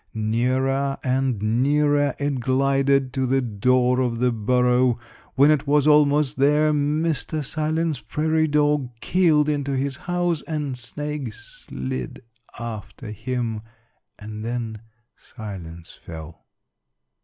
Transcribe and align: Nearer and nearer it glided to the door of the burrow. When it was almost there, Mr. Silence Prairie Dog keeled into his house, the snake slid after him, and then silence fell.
Nearer 0.15 0.97
and 1.03 1.61
nearer 1.61 2.15
it 2.17 2.39
glided 2.39 3.13
to 3.13 3.27
the 3.27 3.39
door 3.39 3.99
of 3.99 4.17
the 4.17 4.31
burrow. 4.31 4.97
When 5.35 5.51
it 5.51 5.67
was 5.67 5.85
almost 5.85 6.37
there, 6.37 6.73
Mr. 6.73 7.45
Silence 7.45 7.99
Prairie 7.99 8.47
Dog 8.47 8.89
keeled 8.99 9.47
into 9.47 9.75
his 9.77 9.97
house, 10.09 10.41
the 10.47 10.73
snake 10.73 11.31
slid 11.33 12.23
after 12.57 13.11
him, 13.11 13.61
and 14.17 14.43
then 14.43 14.81
silence 15.15 15.93
fell. 16.03 16.45